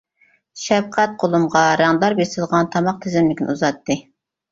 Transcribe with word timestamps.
شەپقەت 0.59 1.11
قولۇمغا 1.23 1.61
رەڭدار 1.81 2.15
بېسىلغان 2.19 2.71
تاماق 2.77 2.97
تىزىملىكىنى 3.05 3.53
ئۇزاتتى. 3.55 3.99